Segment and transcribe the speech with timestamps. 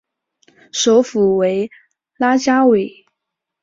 [0.71, 1.69] 首府为
[2.17, 3.05] 拉加韦。